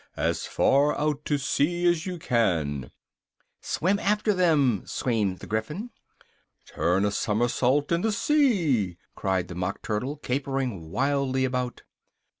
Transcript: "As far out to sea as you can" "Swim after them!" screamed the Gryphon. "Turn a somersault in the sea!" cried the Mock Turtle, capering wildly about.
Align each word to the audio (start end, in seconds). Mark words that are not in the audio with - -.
"As 0.17 0.47
far 0.47 0.97
out 0.97 1.25
to 1.25 1.37
sea 1.37 1.85
as 1.85 2.07
you 2.07 2.17
can" 2.17 2.89
"Swim 3.61 3.99
after 3.99 4.33
them!" 4.33 4.81
screamed 4.87 5.37
the 5.41 5.45
Gryphon. 5.45 5.91
"Turn 6.65 7.05
a 7.05 7.11
somersault 7.11 7.91
in 7.91 8.01
the 8.01 8.11
sea!" 8.11 8.97
cried 9.13 9.47
the 9.47 9.53
Mock 9.53 9.83
Turtle, 9.83 10.17
capering 10.17 10.89
wildly 10.89 11.45
about. 11.45 11.83